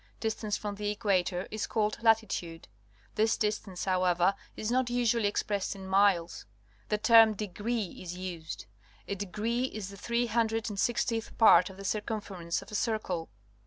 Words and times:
Distance 0.19 0.57
from 0.57 0.73
the 0.73 0.89
equator 0.89 1.47
is 1.51 1.67
called 1.67 2.01
Latitude. 2.01 2.67
This 3.13 3.37
distance, 3.37 3.85
however, 3.85 4.33
is 4.57 4.71
not 4.71 4.89
usually 4.89 5.27
expressed 5.27 5.75
in 5.75 5.85
miles. 5.85 6.47
The 6.89 6.97
term 6.97 7.35
Degree 7.35 8.01
is 8.01 8.17
used. 8.17 8.65
A 9.07 9.13
degree 9.13 9.65
is 9.65 9.89
the 9.89 9.97
34 9.97 10.07
PUBLIC 10.07 10.17
SCH( 10.17 10.17
)()L 10.17 10.17
(GEOGRAPHY 10.17 10.27
tliice 10.27 10.33
hundred 10.33 10.69
and 10.71 10.79
sixtieth 10.79 11.37
part 11.37 11.69
of 11.69 11.77
the 11.77 11.85
cir 11.85 12.01
cumference 12.01 12.61
of 12.63 12.71
a 12.71 12.75
circle. 12.75 13.29